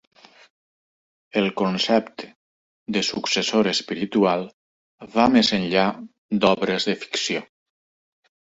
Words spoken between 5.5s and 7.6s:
enllà d'obres de ficció.